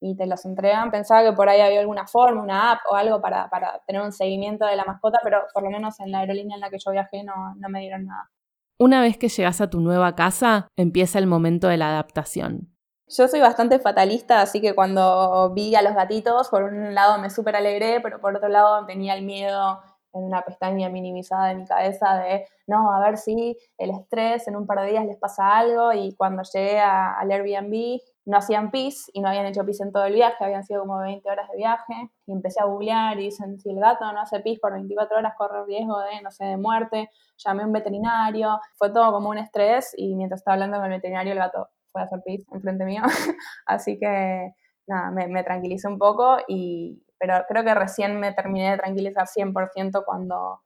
y 0.00 0.16
te 0.16 0.26
los 0.26 0.44
entregan. 0.44 0.90
Pensaba 0.90 1.22
que 1.22 1.32
por 1.32 1.48
ahí 1.48 1.60
había 1.60 1.80
alguna 1.80 2.06
forma, 2.06 2.42
una 2.42 2.72
app 2.72 2.80
o 2.90 2.94
algo 2.94 3.20
para, 3.20 3.48
para 3.48 3.80
tener 3.86 4.02
un 4.02 4.12
seguimiento 4.12 4.66
de 4.66 4.76
la 4.76 4.84
mascota, 4.84 5.18
pero 5.22 5.44
por 5.52 5.62
lo 5.62 5.70
menos 5.70 5.98
en 6.00 6.10
la 6.10 6.20
aerolínea 6.20 6.56
en 6.56 6.60
la 6.60 6.70
que 6.70 6.78
yo 6.78 6.90
viajé 6.90 7.24
no, 7.24 7.54
no 7.56 7.68
me 7.68 7.80
dieron 7.80 8.06
nada. 8.06 8.30
Una 8.78 9.00
vez 9.00 9.16
que 9.16 9.28
llegas 9.28 9.60
a 9.60 9.70
tu 9.70 9.80
nueva 9.80 10.14
casa, 10.14 10.68
empieza 10.76 11.18
el 11.18 11.26
momento 11.26 11.68
de 11.68 11.76
la 11.76 11.88
adaptación. 11.88 12.73
Yo 13.06 13.28
soy 13.28 13.40
bastante 13.40 13.78
fatalista, 13.78 14.40
así 14.40 14.60
que 14.62 14.74
cuando 14.74 15.52
vi 15.54 15.74
a 15.74 15.82
los 15.82 15.94
gatitos, 15.94 16.48
por 16.48 16.64
un 16.64 16.94
lado 16.94 17.18
me 17.18 17.28
súper 17.28 17.54
alegré, 17.54 18.00
pero 18.00 18.18
por 18.18 18.34
otro 18.34 18.48
lado 18.48 18.86
tenía 18.86 19.14
el 19.14 19.24
miedo 19.24 19.82
en 20.14 20.24
una 20.24 20.42
pestaña 20.42 20.88
minimizada 20.88 21.48
de 21.48 21.56
mi 21.56 21.66
cabeza 21.66 22.14
de, 22.16 22.46
no, 22.66 22.92
a 22.92 23.00
ver 23.00 23.18
si 23.18 23.58
el 23.78 23.90
estrés 23.90 24.48
en 24.48 24.56
un 24.56 24.66
par 24.66 24.80
de 24.80 24.90
días 24.90 25.04
les 25.04 25.18
pasa 25.18 25.56
algo 25.56 25.92
y 25.92 26.14
cuando 26.14 26.42
llegué 26.44 26.80
al 26.80 27.30
Airbnb 27.30 28.00
no 28.24 28.38
hacían 28.38 28.70
pis 28.70 29.10
y 29.12 29.20
no 29.20 29.28
habían 29.28 29.46
hecho 29.46 29.66
pis 29.66 29.80
en 29.80 29.92
todo 29.92 30.06
el 30.06 30.14
viaje, 30.14 30.42
habían 30.42 30.64
sido 30.64 30.80
como 30.80 30.98
20 31.00 31.28
horas 31.28 31.50
de 31.50 31.56
viaje. 31.58 32.10
Y 32.26 32.32
empecé 32.32 32.60
a 32.60 32.64
googlear 32.64 33.18
y 33.18 33.24
dicen, 33.24 33.58
si 33.60 33.68
el 33.70 33.80
gato 33.80 34.10
no 34.12 34.20
hace 34.20 34.40
pis 34.40 34.58
por 34.60 34.72
24 34.72 35.18
horas 35.18 35.34
corre 35.36 35.64
riesgo 35.66 36.00
de, 36.00 36.22
no 36.22 36.30
sé, 36.30 36.44
de 36.46 36.56
muerte, 36.56 37.10
llamé 37.36 37.64
a 37.64 37.66
un 37.66 37.72
veterinario, 37.72 38.58
fue 38.76 38.90
todo 38.90 39.12
como 39.12 39.28
un 39.28 39.38
estrés 39.38 39.92
y 39.96 40.14
mientras 40.14 40.40
estaba 40.40 40.54
hablando 40.54 40.78
con 40.78 40.86
el 40.86 40.92
veterinario 40.92 41.32
el 41.32 41.38
gato 41.38 41.68
fue 41.94 42.02
a 42.02 42.06
hacer 42.06 42.20
pis 42.26 42.44
enfrente 42.52 42.84
mío, 42.84 43.02
así 43.66 43.98
que 43.98 44.52
nada, 44.88 45.12
me, 45.12 45.28
me 45.28 45.44
tranquilicé 45.44 45.86
un 45.88 45.98
poco 45.98 46.38
y, 46.48 47.02
pero 47.18 47.34
creo 47.48 47.64
que 47.64 47.74
recién 47.74 48.18
me 48.18 48.32
terminé 48.32 48.72
de 48.72 48.78
tranquilizar 48.78 49.26
100% 49.26 50.04
cuando 50.04 50.60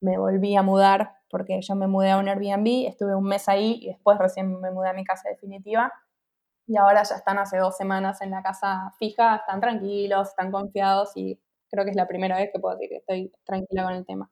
me 0.00 0.18
volví 0.18 0.56
a 0.56 0.62
mudar, 0.62 1.16
porque 1.30 1.60
yo 1.62 1.74
me 1.76 1.86
mudé 1.86 2.10
a 2.10 2.18
un 2.18 2.28
Airbnb, 2.28 2.88
estuve 2.88 3.14
un 3.14 3.24
mes 3.24 3.48
ahí 3.48 3.78
y 3.80 3.88
después 3.88 4.18
recién 4.18 4.60
me 4.60 4.70
mudé 4.70 4.90
a 4.90 4.92
mi 4.92 5.04
casa 5.04 5.28
definitiva. 5.30 5.92
Y 6.66 6.76
ahora 6.76 7.02
ya 7.02 7.16
están 7.16 7.38
hace 7.38 7.58
dos 7.58 7.76
semanas 7.76 8.20
en 8.22 8.30
la 8.30 8.42
casa 8.42 8.92
fija, 8.98 9.36
están 9.36 9.60
tranquilos, 9.60 10.28
están 10.28 10.50
confiados 10.50 11.12
y 11.14 11.40
creo 11.70 11.84
que 11.84 11.90
es 11.90 11.96
la 11.96 12.08
primera 12.08 12.36
vez 12.36 12.50
que 12.52 12.60
puedo 12.60 12.76
decir 12.76 12.90
que 12.90 12.96
estoy 12.96 13.32
tranquila 13.44 13.84
con 13.84 13.94
el 13.94 14.06
tema. 14.06 14.30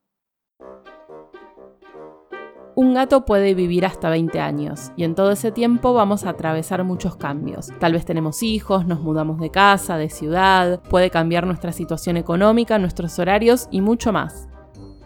Un 2.75 2.95
gato 2.95 3.27
puede 3.27 3.53
vivir 3.53 3.85
hasta 3.85 4.09
20 4.09 4.41
años 4.41 4.93
y 4.97 5.05
en 5.05 5.15
todo 5.15 5.33
ese 5.33 5.53
tiempo 5.53 5.93
vamos 5.93 6.25
a 6.25 6.31
atravesar 6.31 6.85
muchos 6.85 7.17
cambios. 7.17 7.71
Tal 7.79 7.93
vez 7.93 8.07
tenemos 8.07 8.43
hijos, 8.43 8.87
nos 8.87 9.01
mudamos 9.01 9.39
de 9.41 9.51
casa, 9.51 9.99
de 9.99 10.09
ciudad, 10.09 10.81
puede 10.89 11.11
cambiar 11.11 11.47
nuestra 11.47 11.73
situación 11.73 12.17
económica, 12.17 12.79
nuestros 12.79 13.19
horarios 13.19 13.69
y 13.71 13.83
mucho 13.83 14.11
más. 14.11 14.49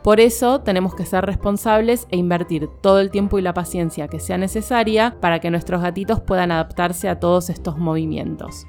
Por 0.05 0.21
eso 0.21 0.61
tenemos 0.61 0.95
que 0.95 1.05
ser 1.05 1.27
responsables 1.27 2.07
e 2.13 2.17
invertir 2.17 2.69
todo 2.81 3.01
el 3.01 3.11
tiempo 3.11 3.37
y 3.37 3.43
la 3.43 3.55
paciencia 3.55 4.07
que 4.07 4.21
sea 4.21 4.39
necesaria 4.39 5.17
para 5.21 5.41
que 5.41 5.51
nuestros 5.51 5.83
gatitos 5.83 6.21
puedan 6.21 6.53
adaptarse 6.53 7.09
a 7.09 7.19
todos 7.19 7.51
estos 7.51 7.79
movimientos. 7.79 8.65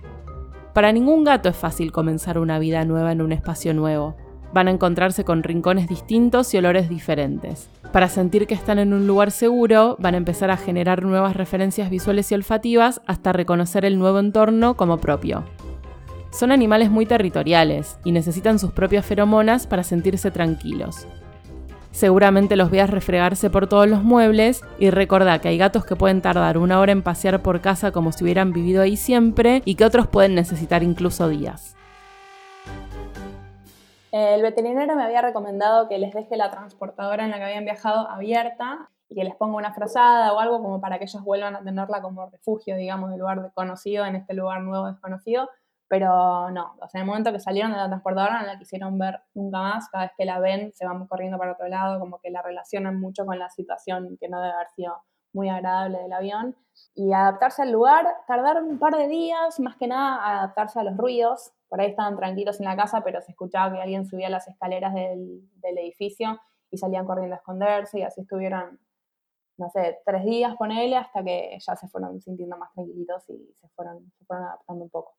Para 0.73 0.91
ningún 0.91 1.23
gato 1.23 1.49
es 1.49 1.55
fácil 1.55 1.91
comenzar 1.91 2.39
una 2.39 2.57
vida 2.57 2.83
nueva 2.85 3.11
en 3.11 3.21
un 3.21 3.31
espacio 3.31 3.75
nuevo. 3.75 4.15
Van 4.57 4.67
a 4.67 4.71
encontrarse 4.71 5.23
con 5.23 5.43
rincones 5.43 5.87
distintos 5.87 6.51
y 6.51 6.57
olores 6.57 6.89
diferentes. 6.89 7.69
Para 7.91 8.09
sentir 8.09 8.47
que 8.47 8.55
están 8.55 8.79
en 8.79 8.91
un 8.91 9.05
lugar 9.05 9.29
seguro, 9.29 9.97
van 9.99 10.15
a 10.15 10.17
empezar 10.17 10.49
a 10.49 10.57
generar 10.57 11.03
nuevas 11.03 11.35
referencias 11.35 11.91
visuales 11.91 12.31
y 12.31 12.33
olfativas 12.33 12.99
hasta 13.05 13.33
reconocer 13.33 13.85
el 13.85 13.99
nuevo 13.99 14.17
entorno 14.17 14.75
como 14.75 14.97
propio. 14.97 15.43
Son 16.31 16.51
animales 16.51 16.89
muy 16.89 17.05
territoriales 17.05 17.99
y 18.03 18.11
necesitan 18.11 18.57
sus 18.57 18.71
propias 18.71 19.05
feromonas 19.05 19.67
para 19.67 19.83
sentirse 19.83 20.31
tranquilos. 20.31 21.05
Seguramente 21.91 22.55
los 22.55 22.71
veas 22.71 22.89
refregarse 22.89 23.51
por 23.51 23.67
todos 23.67 23.87
los 23.87 24.01
muebles 24.01 24.63
y 24.79 24.89
recordá 24.89 25.37
que 25.37 25.49
hay 25.49 25.59
gatos 25.59 25.85
que 25.85 25.95
pueden 25.95 26.21
tardar 26.21 26.57
una 26.57 26.79
hora 26.79 26.93
en 26.93 27.03
pasear 27.03 27.43
por 27.43 27.61
casa 27.61 27.91
como 27.91 28.11
si 28.11 28.23
hubieran 28.23 28.53
vivido 28.53 28.81
ahí 28.81 28.97
siempre 28.97 29.61
y 29.65 29.75
que 29.75 29.85
otros 29.85 30.07
pueden 30.07 30.33
necesitar 30.33 30.81
incluso 30.81 31.29
días. 31.29 31.76
El 34.17 34.41
veterinario 34.41 34.95
me 34.95 35.03
había 35.03 35.21
recomendado 35.21 35.88
que 35.88 36.00
les 36.00 36.12
deje 36.12 36.38
la 36.38 36.50
transportadora 36.50 37.24
en 37.24 37.29
la 37.29 37.38
que 37.38 37.43
habían 37.43 37.65
viajado 37.65 38.09
abierta 38.09 38.89
y 39.07 39.13
que 39.13 39.24
les 39.24 39.36
ponga 39.36 39.57
una 39.57 39.75
frazada 39.75 40.33
o 40.33 40.39
algo 40.39 40.59
como 40.59 40.81
para 40.81 40.97
que 40.97 41.03
ellos 41.03 41.24
vuelvan 41.24 41.55
a 41.55 41.63
tenerla 41.63 42.01
como 42.01 42.27
refugio, 42.27 42.75
digamos, 42.77 43.12
del 43.12 43.19
lugar 43.19 43.43
desconocido 43.43 44.07
en 44.07 44.15
este 44.15 44.33
lugar 44.33 44.62
nuevo 44.62 44.88
desconocido. 44.88 45.47
Pero 45.88 46.50
no, 46.50 46.74
o 46.81 46.89
sea, 46.89 47.00
en 47.00 47.01
el 47.01 47.05
momento 47.05 47.31
que 47.31 47.39
salieron 47.39 47.71
de 47.74 47.77
la 47.77 47.89
transportadora 47.89 48.41
no 48.41 48.47
la 48.47 48.57
quisieron 48.57 48.97
ver 48.97 49.21
nunca 49.36 49.59
más. 49.59 49.88
Cada 49.89 50.05
vez 50.05 50.13
que 50.17 50.25
la 50.25 50.39
ven 50.39 50.74
se 50.74 50.88
van 50.88 51.05
corriendo 51.05 51.38
para 51.38 51.51
otro 51.51 51.67
lado, 51.67 52.00
como 52.00 52.17
que 52.19 52.31
la 52.31 52.41
relacionan 52.41 53.00
mucho 53.00 53.24
con 53.24 53.38
la 53.38 53.51
situación 53.51 54.17
que 54.19 54.29
no 54.29 54.41
debe 54.41 54.55
haber 54.55 54.69
sido 54.69 55.00
muy 55.38 55.50
agradable 55.50 56.00
del 56.00 56.12
avión. 56.12 56.56
Y 56.96 57.13
adaptarse 57.13 57.62
al 57.62 57.72
lugar, 57.72 58.06
tardar 58.27 58.62
un 58.62 58.79
par 58.79 58.96
de 58.96 59.08
días, 59.08 59.60
más 59.60 59.77
que 59.77 59.88
nada 59.88 60.39
adaptarse 60.39 60.79
a 60.79 60.84
los 60.84 60.98
ruidos, 60.98 61.53
por 61.70 61.79
ahí 61.79 61.89
estaban 61.91 62.17
tranquilos 62.17 62.60
en 62.60 62.65
la 62.65 62.75
casa, 62.75 63.01
pero 63.03 63.22
se 63.22 63.32
escuchaba 63.32 63.74
que 63.74 63.82
alguien 63.82 64.06
subía 64.06 64.29
las 64.29 64.48
escaleras 64.48 64.94
del, 64.94 65.44
edificio 65.63 66.39
y 66.72 66.77
salían 66.77 67.06
corriendo 67.06 67.36
a 67.36 67.38
esconderse 67.38 68.00
y 68.00 68.03
así 68.03 68.22
estuvieron, 68.22 68.79
no 69.58 69.70
sé, 69.70 70.00
tres 70.06 70.24
días, 70.24 70.56
con 70.56 70.72
él 70.72 70.94
hasta 70.94 71.24
que 71.24 71.58
ya 71.60 71.75
se 71.75 71.88
fueron 71.88 72.20
sintiendo 72.22 72.58
más 72.58 72.72
tranquilitos 72.74 73.29
y 73.29 73.53
se 73.53 73.67
fueron, 73.70 74.12
se 74.17 74.25
fueron 74.25 74.46
adaptando 74.46 74.86
un 74.86 74.89
poco. 74.89 75.13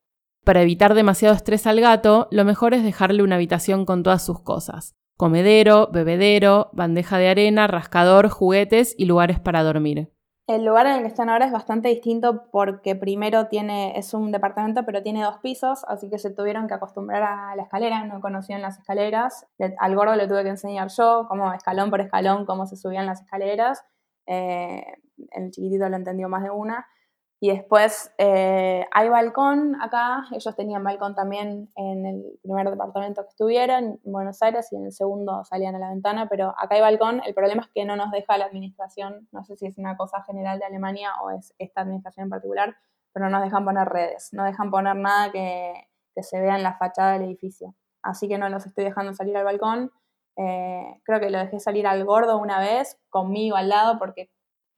Para 0.45 0.63
evitar 0.63 0.95
demasiado 0.95 1.35
estrés 1.35 1.67
al 1.67 1.81
gato, 1.81 2.29
lo 2.31 2.45
mejor 2.45 2.73
es 2.73 2.83
dejarle 2.83 3.23
una 3.23 3.35
habitación 3.35 3.85
con 3.85 4.03
todas 4.03 4.25
sus 4.25 4.41
cosas. 4.41 4.97
Comedero, 5.19 5.89
bebedero, 5.91 6.71
bandeja 6.73 7.19
de 7.19 7.29
arena, 7.29 7.67
rascador, 7.67 8.29
juguetes 8.29 8.95
y 8.97 9.07
lugares 9.07 9.41
para 9.41 9.65
dormir. 9.65 10.13
El 10.47 10.65
lugar 10.65 10.87
en 10.87 10.93
el 10.93 11.01
que 11.01 11.09
están 11.09 11.29
ahora 11.29 11.45
es 11.45 11.51
bastante 11.51 11.89
distinto 11.89 12.45
porque 12.53 12.95
primero 12.95 13.49
tiene, 13.49 13.99
es 13.99 14.15
un 14.15 14.31
departamento, 14.31 14.85
pero 14.87 15.03
tiene 15.03 15.25
dos 15.25 15.39
pisos, 15.39 15.85
así 15.89 16.09
que 16.09 16.21
se 16.21 16.31
tuvieron 16.31 16.69
que 16.69 16.75
acostumbrar 16.75 17.25
a 17.25 17.57
la 17.57 17.65
escalera, 17.65 18.05
no 18.05 18.21
conocían 18.21 18.63
las 18.63 18.79
escaleras. 18.79 19.45
al 19.79 19.97
gordo 19.97 20.15
le 20.15 20.29
tuve 20.29 20.45
que 20.45 20.51
enseñar 20.51 20.87
yo, 20.97 21.27
como 21.29 21.53
escalón 21.53 21.91
por 21.91 22.01
escalón, 22.01 22.47
cómo 22.47 22.67
se 22.67 22.77
subían 22.77 23.07
las 23.07 23.21
escaleras. 23.21 23.85
Eh, 24.25 24.85
el 25.33 25.51
chiquitito 25.51 25.89
lo 25.89 25.97
entendió 25.97 26.29
más 26.29 26.45
de 26.45 26.51
una. 26.51 26.87
Y 27.41 27.51
después 27.51 28.13
eh, 28.19 28.85
hay 28.91 29.09
balcón 29.09 29.81
acá, 29.81 30.25
ellos 30.33 30.57
tenían 30.57 30.83
balcón 30.83 31.15
también 31.15 31.71
en 31.77 32.05
el 32.05 32.39
primer 32.43 32.69
departamento 32.69 33.23
que 33.23 33.29
estuvieron, 33.29 34.01
en 34.05 34.13
Buenos 34.13 34.43
Aires, 34.43 34.73
y 34.73 34.77
en 34.77 34.87
el 34.87 34.93
segundo 34.93 35.45
salían 35.45 35.77
a 35.77 35.79
la 35.79 35.91
ventana, 35.91 36.29
pero 36.29 36.49
acá 36.59 36.75
hay 36.75 36.81
balcón, 36.81 37.23
el 37.25 37.35
problema 37.35 37.63
es 37.63 37.69
que 37.69 37.85
no 37.85 37.95
nos 37.95 38.11
deja 38.11 38.39
la 38.39 38.47
administración, 38.47 39.29
no 39.31 39.45
sé 39.45 39.57
si 39.57 39.67
es 39.67 39.79
una 39.79 39.97
cosa 39.97 40.25
general 40.25 40.59
de 40.59 40.65
Alemania 40.65 41.13
o 41.23 41.31
es 41.31 41.55
esta 41.59 41.83
administración 41.83 42.25
en 42.25 42.31
particular, 42.31 42.77
pero 43.13 43.27
no 43.27 43.31
nos 43.39 43.45
dejan 43.45 43.65
poner 43.65 43.89
redes, 43.89 44.31
no 44.33 44.43
dejan 44.43 44.71
poner 44.73 44.97
nada 44.97 45.31
que, 45.31 45.87
se 46.21 46.41
vea 46.41 46.57
en 46.57 46.65
la 46.65 46.77
fachada 46.77 47.13
del 47.13 47.23
edificio. 47.23 47.77
Así 48.03 48.27
que 48.27 48.39
no 48.39 48.49
los 48.49 48.67
estoy 48.67 48.83
dejando 48.83 49.15
salir 49.15 49.37
al 49.37 49.45
balcón. 49.45 49.93
Eh, 50.37 51.01
creo 51.05 51.21
que 51.21 51.31
lo 51.31 51.39
dejé 51.39 51.61
salir 51.61 51.87
al 51.87 52.05
gordo 52.05 52.39
una 52.39 52.59
vez, 52.59 52.99
conmigo 53.09 53.55
al 53.55 53.69
lado, 53.69 54.01
porque 54.01 54.29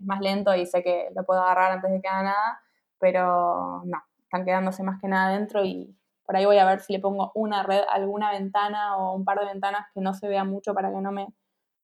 es 0.01 0.07
más 0.07 0.21
lento 0.21 0.55
y 0.55 0.67
sé 0.67 0.83
que 0.83 1.11
lo 1.15 1.25
puedo 1.25 1.43
agarrar 1.43 1.73
antes 1.73 1.91
de 1.91 2.01
que 2.01 2.09
haga 2.09 2.23
nada, 2.23 2.61
pero 2.99 3.83
no, 3.85 4.03
están 4.23 4.45
quedándose 4.45 4.83
más 4.83 5.01
que 5.01 5.09
nada 5.09 5.33
dentro 5.33 5.65
y 5.65 5.97
por 6.25 6.37
ahí 6.37 6.45
voy 6.45 6.59
a 6.59 6.65
ver 6.65 6.81
si 6.81 6.93
le 6.93 7.01
pongo 7.01 7.33
una 7.35 7.63
red, 7.65 7.83
alguna 7.91 8.31
ventana 8.31 8.97
o 8.97 9.15
un 9.15 9.25
par 9.25 9.41
de 9.41 9.47
ventanas 9.47 9.87
que 9.93 10.01
no 10.01 10.15
se 10.15 10.29
vea 10.29 10.45
mucho 10.45 10.75
para 10.75 10.91
que 10.91 11.01
no 11.01 11.11
me, 11.11 11.27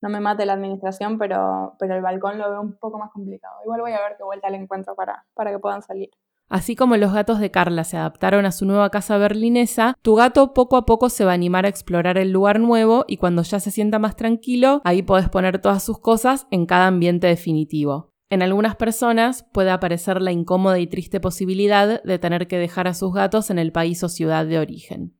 no 0.00 0.08
me 0.08 0.20
mate 0.20 0.46
la 0.46 0.52
administración, 0.52 1.18
pero, 1.18 1.74
pero 1.78 1.96
el 1.96 2.02
balcón 2.02 2.38
lo 2.38 2.50
veo 2.50 2.60
un 2.60 2.78
poco 2.78 2.98
más 2.98 3.10
complicado. 3.10 3.56
Igual 3.64 3.80
voy 3.80 3.92
a 3.92 4.00
ver 4.00 4.16
qué 4.16 4.22
vuelta 4.22 4.48
le 4.50 4.58
encuentro 4.58 4.94
para, 4.94 5.26
para 5.34 5.50
que 5.50 5.58
puedan 5.58 5.82
salir. 5.82 6.10
Así 6.48 6.76
como 6.76 6.96
los 6.96 7.12
gatos 7.12 7.40
de 7.40 7.50
Carla 7.50 7.82
se 7.82 7.96
adaptaron 7.96 8.46
a 8.46 8.52
su 8.52 8.66
nueva 8.66 8.90
casa 8.90 9.18
berlinesa, 9.18 9.94
tu 10.02 10.14
gato 10.14 10.54
poco 10.54 10.76
a 10.76 10.86
poco 10.86 11.08
se 11.08 11.24
va 11.24 11.32
a 11.32 11.34
animar 11.34 11.66
a 11.66 11.68
explorar 11.68 12.18
el 12.18 12.30
lugar 12.30 12.60
nuevo 12.60 13.04
y 13.08 13.16
cuando 13.16 13.42
ya 13.42 13.58
se 13.58 13.72
sienta 13.72 13.98
más 13.98 14.14
tranquilo, 14.14 14.80
ahí 14.84 15.02
podés 15.02 15.28
poner 15.28 15.60
todas 15.60 15.82
sus 15.82 15.98
cosas 15.98 16.46
en 16.52 16.66
cada 16.66 16.86
ambiente 16.86 17.26
definitivo. 17.26 18.12
En 18.30 18.42
algunas 18.42 18.76
personas 18.76 19.44
puede 19.52 19.70
aparecer 19.70 20.22
la 20.22 20.32
incómoda 20.32 20.78
y 20.78 20.86
triste 20.86 21.20
posibilidad 21.20 22.02
de 22.02 22.18
tener 22.18 22.46
que 22.46 22.58
dejar 22.58 22.86
a 22.88 22.94
sus 22.94 23.12
gatos 23.12 23.50
en 23.50 23.58
el 23.58 23.72
país 23.72 24.02
o 24.04 24.08
ciudad 24.08 24.46
de 24.46 24.58
origen. 24.58 25.16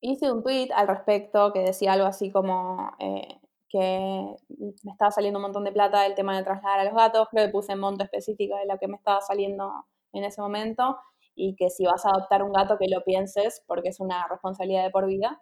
Hice 0.00 0.30
un 0.30 0.42
tweet 0.42 0.68
al 0.74 0.88
respecto 0.88 1.52
que 1.52 1.60
decía 1.60 1.94
algo 1.94 2.06
así 2.06 2.30
como 2.30 2.90
eh, 2.98 3.40
que 3.68 4.36
me 4.82 4.92
estaba 4.92 5.10
saliendo 5.10 5.38
un 5.38 5.44
montón 5.44 5.64
de 5.64 5.72
plata 5.72 6.06
el 6.06 6.14
tema 6.14 6.36
de 6.36 6.44
trasladar 6.44 6.80
a 6.80 6.84
los 6.84 6.94
gatos, 6.94 7.28
creo 7.30 7.46
que 7.46 7.52
puse 7.52 7.76
monto 7.76 8.04
específico 8.04 8.56
de 8.56 8.66
lo 8.66 8.78
que 8.78 8.88
me 8.88 8.96
estaba 8.96 9.20
saliendo 9.22 9.72
en 10.14 10.24
ese 10.24 10.40
momento 10.40 10.96
y 11.34 11.56
que 11.56 11.70
si 11.70 11.84
vas 11.84 12.04
a 12.06 12.10
adoptar 12.10 12.42
un 12.42 12.52
gato 12.52 12.78
que 12.78 12.86
lo 12.88 13.02
pienses 13.02 13.62
porque 13.66 13.88
es 13.88 14.00
una 14.00 14.26
responsabilidad 14.28 14.84
de 14.84 14.90
por 14.90 15.06
vida. 15.06 15.40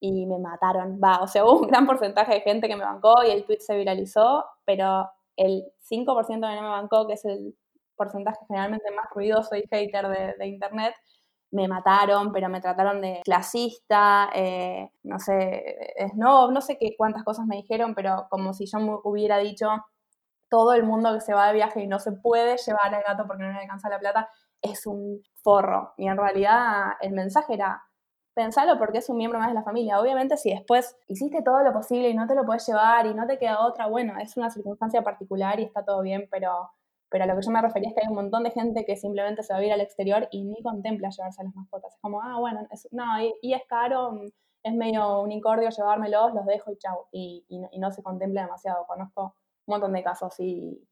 Y 0.00 0.26
me 0.26 0.38
mataron, 0.38 1.00
va, 1.02 1.20
o 1.22 1.26
sea, 1.26 1.44
hubo 1.46 1.60
un 1.60 1.68
gran 1.68 1.86
porcentaje 1.86 2.34
de 2.34 2.40
gente 2.40 2.68
que 2.68 2.76
me 2.76 2.84
bancó 2.84 3.14
y 3.26 3.30
el 3.30 3.44
tweet 3.44 3.60
se 3.60 3.76
viralizó, 3.76 4.44
pero 4.64 5.08
el 5.36 5.64
5% 5.90 6.26
que 6.26 6.56
no 6.56 6.62
me 6.62 6.68
bancó, 6.68 7.06
que 7.06 7.14
es 7.14 7.24
el 7.24 7.56
porcentaje 7.96 8.38
generalmente 8.46 8.90
más 8.90 9.06
ruidoso 9.14 9.56
y 9.56 9.62
hater 9.70 10.08
de, 10.38 10.46
internet, 10.46 10.94
me 11.50 11.68
mataron, 11.68 12.32
pero 12.32 12.48
me 12.48 12.60
trataron 12.60 13.00
de 13.00 13.20
clasista, 13.24 14.30
eh, 14.34 14.90
no 15.04 15.18
sé, 15.18 15.94
no, 16.14 16.50
no 16.50 16.60
sé 16.60 16.76
qué 16.78 16.94
cuántas 16.96 17.24
cosas 17.24 17.46
me 17.46 17.56
dijeron, 17.56 17.94
pero 17.94 18.26
como 18.28 18.52
si 18.52 18.66
yo 18.66 18.78
hubiera 19.04 19.38
dicho 19.38 19.68
todo 20.48 20.74
el 20.74 20.84
mundo 20.84 21.12
que 21.14 21.20
se 21.20 21.34
va 21.34 21.48
de 21.48 21.54
viaje 21.54 21.82
y 21.82 21.86
no 21.86 21.98
se 21.98 22.12
puede 22.12 22.56
llevar 22.56 22.94
al 22.94 23.02
gato 23.02 23.24
porque 23.26 23.42
no 23.42 23.52
le 23.52 23.58
alcanza 23.58 23.88
la 23.88 23.98
plata, 23.98 24.28
es 24.62 24.86
un 24.86 25.22
forro. 25.42 25.94
Y 25.96 26.08
en 26.08 26.16
realidad 26.16 26.92
el 27.00 27.12
mensaje 27.12 27.54
era, 27.54 27.82
pensalo 28.34 28.78
porque 28.78 28.98
es 28.98 29.08
un 29.08 29.16
miembro 29.16 29.38
más 29.38 29.48
de 29.48 29.54
la 29.54 29.62
familia. 29.62 30.00
Obviamente 30.00 30.36
si 30.36 30.50
después 30.50 30.96
hiciste 31.08 31.42
todo 31.42 31.62
lo 31.62 31.72
posible 31.72 32.10
y 32.10 32.14
no 32.14 32.26
te 32.26 32.34
lo 32.34 32.44
puedes 32.44 32.66
llevar 32.66 33.06
y 33.06 33.14
no 33.14 33.26
te 33.26 33.38
queda 33.38 33.66
otra, 33.66 33.86
bueno, 33.86 34.18
es 34.20 34.36
una 34.36 34.50
circunstancia 34.50 35.02
particular 35.02 35.58
y 35.60 35.64
está 35.64 35.84
todo 35.84 36.02
bien, 36.02 36.28
pero, 36.30 36.70
pero 37.08 37.24
a 37.24 37.26
lo 37.26 37.36
que 37.36 37.42
yo 37.46 37.50
me 37.50 37.62
refería 37.62 37.88
es 37.88 37.94
que 37.94 38.02
hay 38.02 38.08
un 38.08 38.16
montón 38.16 38.42
de 38.44 38.50
gente 38.50 38.84
que 38.84 38.96
simplemente 38.96 39.42
se 39.42 39.52
va 39.52 39.60
a 39.60 39.64
ir 39.64 39.72
al 39.72 39.80
exterior 39.80 40.28
y 40.30 40.44
ni 40.44 40.62
contempla 40.62 41.10
llevarse 41.10 41.44
las 41.44 41.54
mascotas. 41.54 41.94
Es 41.94 42.00
como, 42.00 42.20
ah, 42.22 42.38
bueno, 42.38 42.66
no, 42.92 43.04
y, 43.42 43.54
es 43.54 43.62
caro, 43.68 44.20
es 44.62 44.74
medio 44.74 45.20
un 45.22 45.32
incordio 45.32 45.70
llevármelos, 45.70 46.34
los 46.34 46.44
dejo 46.44 46.72
y 46.72 46.76
chau, 46.76 47.06
y, 47.12 47.46
y, 47.48 47.78
no, 47.78 47.90
se 47.92 48.02
contempla 48.02 48.42
demasiado. 48.42 48.84
Conozco 48.86 49.34
un 49.66 49.72
montón 49.72 49.92
de 49.92 50.02
casos 50.02 50.34
y, 50.38 50.86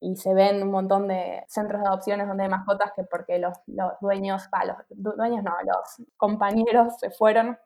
y, 0.00 0.16
se 0.16 0.34
ven 0.34 0.62
un 0.62 0.70
montón 0.70 1.08
de 1.08 1.44
centros 1.48 1.80
de 1.82 1.88
adopciones 1.88 2.28
donde 2.28 2.44
hay 2.44 2.50
mascotas 2.50 2.92
que 2.94 3.04
porque 3.04 3.38
los, 3.38 3.58
los 3.66 3.92
dueños, 4.00 4.48
los 4.90 5.16
dueños 5.16 5.42
no, 5.42 5.52
los 5.64 6.06
compañeros 6.16 6.98
se 6.98 7.10
fueron 7.10 7.58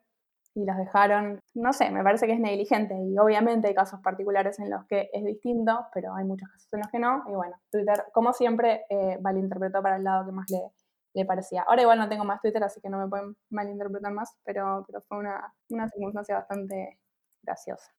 y 0.54 0.64
los 0.66 0.76
dejaron, 0.76 1.40
no 1.54 1.73
sé, 1.73 1.90
me 1.90 2.02
parece 2.02 2.26
que 2.26 2.35
es 2.35 2.40
negligente 2.40 2.95
y 2.95 3.16
obviamente 3.19 3.69
hay 3.69 3.75
casos 3.75 4.00
particulares 4.00 4.59
en 4.59 4.71
los 4.71 4.85
que 4.87 5.09
es 5.12 5.25
distinto, 5.25 5.87
pero 5.95 6.14
hay 6.14 6.25
muchos 6.25 6.49
casos 6.49 6.69
en 6.73 6.81
los 6.81 6.88
que 6.88 6.99
no. 6.99 7.23
Y 7.26 7.33
bueno, 7.33 7.57
Twitter, 7.71 8.04
como 8.12 8.33
siempre, 8.33 8.85
eh, 8.90 9.19
malinterpretó 9.23 9.83
para 9.83 9.97
el 9.97 10.04
lado 10.04 10.26
que 10.26 10.33
más 10.33 10.50
le, 10.50 10.73
le 11.14 11.25
parecía. 11.25 11.62
Ahora 11.62 11.83
igual 11.83 11.99
no 11.99 12.09
tengo 12.09 12.25
más 12.25 12.40
Twitter, 12.40 12.62
así 12.62 12.81
que 12.81 12.90
no 12.90 12.99
me 12.99 13.09
pueden 13.09 13.37
malinterpretar 13.50 14.12
más, 14.12 14.37
pero, 14.45 14.85
pero 14.87 15.00
fue 15.00 15.19
una, 15.19 15.54
una 15.71 15.88
circunstancia 15.88 16.37
bastante 16.37 16.99
graciosa. 17.42 17.90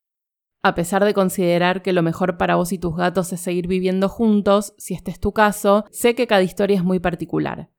A 0.66 0.76
pesar 0.76 1.04
de 1.04 1.14
considerar 1.14 1.82
que 1.82 1.92
lo 1.92 2.02
mejor 2.04 2.38
para 2.38 2.56
vos 2.56 2.72
y 2.72 2.78
tus 2.78 2.96
gatos 2.96 3.34
es 3.34 3.42
seguir 3.42 3.68
viviendo 3.68 4.08
juntos, 4.08 4.74
si 4.78 4.94
este 4.94 5.12
es 5.12 5.20
tu 5.20 5.34
caso, 5.34 5.84
sé 5.92 6.16
que 6.16 6.26
cada 6.26 6.42
historia 6.42 6.78
es 6.78 6.86
muy 6.86 7.00
particular. 7.00 7.70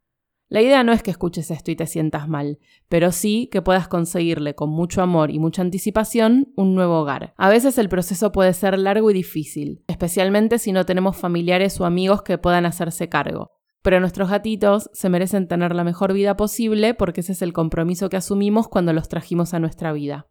La 0.50 0.60
idea 0.60 0.84
no 0.84 0.92
es 0.92 1.02
que 1.02 1.10
escuches 1.10 1.50
esto 1.50 1.70
y 1.70 1.76
te 1.76 1.86
sientas 1.86 2.28
mal, 2.28 2.58
pero 2.90 3.10
sí 3.10 3.48
que 3.50 3.62
puedas 3.62 3.88
conseguirle 3.88 4.54
con 4.54 4.68
mucho 4.68 5.00
amor 5.00 5.30
y 5.30 5.38
mucha 5.38 5.62
anticipación 5.62 6.52
un 6.56 6.74
nuevo 6.74 7.00
hogar. 7.00 7.32
A 7.38 7.48
veces 7.48 7.78
el 7.78 7.88
proceso 7.88 8.32
puede 8.32 8.52
ser 8.52 8.78
largo 8.78 9.10
y 9.10 9.14
difícil, 9.14 9.82
especialmente 9.86 10.58
si 10.58 10.70
no 10.72 10.84
tenemos 10.84 11.16
familiares 11.16 11.80
o 11.80 11.86
amigos 11.86 12.22
que 12.22 12.36
puedan 12.36 12.66
hacerse 12.66 13.08
cargo. 13.08 13.52
Pero 13.80 13.98
nuestros 13.98 14.28
gatitos 14.28 14.90
se 14.92 15.08
merecen 15.08 15.48
tener 15.48 15.74
la 15.74 15.84
mejor 15.84 16.12
vida 16.12 16.36
posible 16.36 16.92
porque 16.92 17.22
ese 17.22 17.32
es 17.32 17.40
el 17.40 17.54
compromiso 17.54 18.10
que 18.10 18.18
asumimos 18.18 18.68
cuando 18.68 18.92
los 18.92 19.08
trajimos 19.08 19.54
a 19.54 19.58
nuestra 19.58 19.94
vida. 19.94 20.28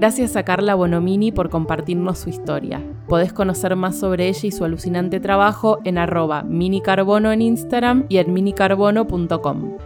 Gracias 0.00 0.34
a 0.34 0.44
Carla 0.44 0.74
Bonomini 0.76 1.30
por 1.30 1.50
compartirnos 1.50 2.20
su 2.20 2.30
historia. 2.30 2.82
Podés 3.06 3.34
conocer 3.34 3.76
más 3.76 3.98
sobre 3.98 4.28
ella 4.28 4.40
y 4.44 4.50
su 4.50 4.64
alucinante 4.64 5.20
trabajo 5.20 5.78
en 5.84 5.98
arroba 5.98 6.42
minicarbono 6.42 7.30
en 7.32 7.42
Instagram 7.42 8.06
y 8.08 8.16
en 8.16 8.32
minicarbono.com. 8.32 9.76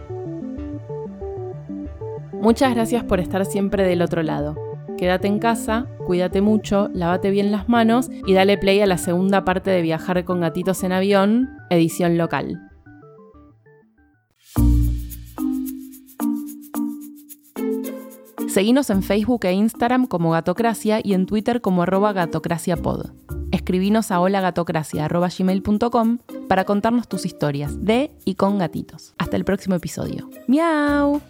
Muchas 2.31 2.73
gracias 2.73 3.03
por 3.03 3.19
estar 3.19 3.45
siempre 3.45 3.85
del 3.85 4.01
otro 4.01 4.23
lado. 4.23 4.55
Quédate 4.97 5.27
en 5.27 5.37
casa, 5.37 5.87
cuídate 6.07 6.39
mucho, 6.39 6.89
lávate 6.93 7.29
bien 7.29 7.51
las 7.51 7.67
manos 7.67 8.09
y 8.25 8.33
dale 8.35 8.57
play 8.57 8.79
a 8.79 8.85
la 8.85 8.97
segunda 8.97 9.43
parte 9.43 9.69
de 9.69 9.81
Viajar 9.81 10.23
con 10.23 10.39
gatitos 10.39 10.85
en 10.85 10.93
avión, 10.93 11.49
edición 11.69 12.17
local. 12.17 12.71
Seguinos 18.55 18.89
en 18.89 19.03
Facebook 19.03 19.43
e 19.43 19.51
Instagram 19.51 20.07
como 20.07 20.31
Gatocracia 20.31 21.01
y 21.03 21.13
en 21.13 21.25
Twitter 21.25 21.59
como 21.59 21.81
arroba 21.81 22.13
gatocraciapod. 22.13 23.07
Escribinos 23.51 24.11
a 24.11 24.21
holagatocracia.gmail.com 24.21 26.19
para 26.47 26.63
contarnos 26.63 27.09
tus 27.09 27.25
historias 27.25 27.83
de 27.83 28.11
y 28.23 28.35
con 28.35 28.57
gatitos. 28.57 29.13
Hasta 29.17 29.35
el 29.35 29.43
próximo 29.43 29.75
episodio. 29.75 30.29
¡Miau! 30.47 31.21